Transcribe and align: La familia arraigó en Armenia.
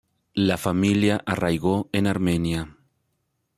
La 0.47 0.57
familia 0.57 1.21
arraigó 1.27 1.87
en 1.93 2.07
Armenia. 2.07 2.75